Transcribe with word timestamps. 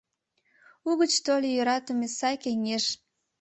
Угыч 0.89 1.13
тольо 1.25 1.49
йӧратыме 1.55 2.07
сай 2.17 2.35
кеҥеж. 2.43 2.85